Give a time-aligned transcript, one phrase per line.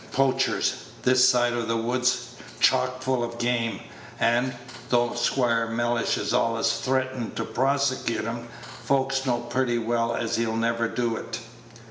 [0.13, 0.85] "Poachers!
[1.03, 3.81] This side of the wood's chock full of game;
[4.19, 4.55] and,
[4.89, 8.47] though Squire Mellish is allus threatenin' to prosecute 'em,
[8.83, 11.37] folks know pretty well as he'll never do it."